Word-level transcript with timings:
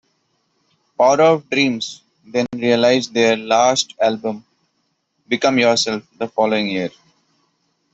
Power 0.97 1.21
of 1.21 1.47
Dreams 1.51 2.01
then 2.25 2.47
released 2.55 3.13
their 3.13 3.37
last 3.37 3.93
album 4.01 4.43
"Become 5.27 5.59
Yourself" 5.59 6.01
the 6.17 6.27
following 6.27 6.69
year. 6.69 6.89